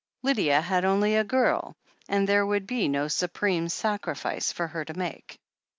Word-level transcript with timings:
Lydia 0.23 0.61
had 0.61 0.83
only 0.83 1.15
a 1.15 1.23
girl— 1.23 1.77
^there 2.09 2.47
would 2.47 2.65
be 2.65 2.87
no 2.87 3.07
supreme 3.07 3.69
sacrifice 3.69 4.51
for 4.51 4.65
her 4.65 4.83
to 4.83 4.95
make. 4.95 5.37